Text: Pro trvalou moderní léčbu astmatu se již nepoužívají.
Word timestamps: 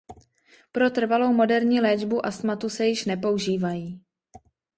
Pro 0.71 0.89
trvalou 0.89 1.33
moderní 1.33 1.81
léčbu 1.81 2.25
astmatu 2.25 2.69
se 2.69 2.85
již 2.85 3.05
nepoužívají. 3.05 4.01